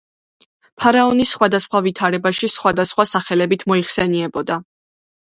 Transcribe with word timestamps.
ფარაონი 0.83 1.25
სხვადასხვა 1.31 1.81
ვითარებაში 1.87 2.49
სხვადასხვა 2.53 3.05
სახელებით 3.11 3.67
მოიხსენიებოდა. 3.73 4.57